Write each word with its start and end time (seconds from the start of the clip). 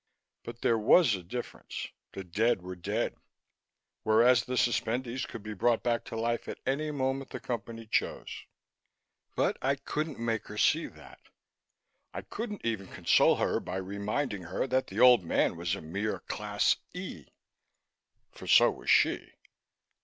But 0.41 0.61
there 0.63 0.79
was 0.79 1.13
a 1.13 1.21
difference: 1.21 1.89
The 2.13 2.23
dead 2.23 2.63
were 2.63 2.75
dead, 2.75 3.17
whereas 4.01 4.43
the 4.43 4.57
suspendees 4.57 5.27
could 5.27 5.43
be 5.43 5.53
brought 5.53 5.83
back 5.83 6.05
to 6.05 6.15
life 6.17 6.47
at 6.47 6.57
any 6.65 6.89
moment 6.89 7.29
the 7.29 7.39
Company 7.39 7.85
chose. 7.85 8.45
But 9.35 9.57
I 9.61 9.75
couldn't 9.75 10.17
make 10.17 10.47
her 10.47 10.57
see 10.57 10.87
that. 10.87 11.19
I 12.15 12.23
couldn't 12.23 12.65
even 12.65 12.87
console 12.87 13.35
her 13.35 13.59
by 13.59 13.77
reminding 13.77 14.41
her 14.45 14.65
that 14.65 14.87
the 14.87 14.99
old 14.99 15.23
man 15.23 15.55
was 15.55 15.75
a 15.75 15.81
mere 15.81 16.21
Class 16.21 16.77
E. 16.95 17.27
For 18.31 18.47
so 18.47 18.71
was 18.71 18.89
she. 18.89 19.33